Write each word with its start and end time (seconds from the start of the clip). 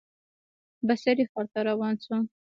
بصرې 0.87 1.23
ښار 1.31 1.45
ته 1.53 1.59
روان 1.69 1.95
شو. 2.03 2.17